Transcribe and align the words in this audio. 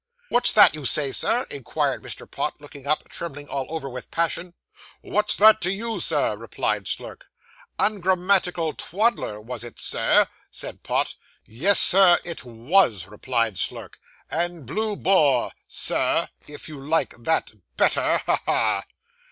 'What's 0.29 0.51
that 0.53 0.73
you 0.73 0.87
said, 0.87 1.13
Sir?' 1.13 1.45
inquired 1.51 2.01
Mr. 2.01 2.25
Pott, 2.25 2.59
looking 2.59 2.87
up, 2.87 3.07
trembling 3.07 3.47
all 3.47 3.67
over 3.69 3.87
with 3.87 4.09
passion. 4.09 4.55
'What's 5.01 5.35
that 5.35 5.61
to 5.61 5.71
you, 5.71 5.99
sir?' 5.99 6.35
replied 6.35 6.87
Slurk. 6.87 7.29
'Ungrammatical 7.77 8.73
twaddler, 8.73 9.39
was 9.39 9.63
it, 9.63 9.79
sir?' 9.79 10.25
said 10.49 10.81
Pott. 10.81 11.13
'Yes, 11.45 11.79
sir, 11.79 12.17
it 12.23 12.43
was,' 12.43 13.05
replied 13.05 13.59
Slurk; 13.59 13.99
'and 14.27 14.65
blue 14.65 14.95
bore, 14.95 15.51
Sir, 15.67 16.29
if 16.47 16.67
you 16.67 16.81
like 16.81 17.13
that 17.19 17.53
better; 17.77 18.17
ha! 18.25 18.41
ha! 18.47 18.83